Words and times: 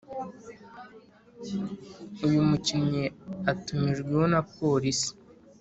uyu 2.25 2.39
mukinnyi 2.49 3.05
atumijweho 3.51 4.25
na 4.33 4.39
Polisi 4.57 5.09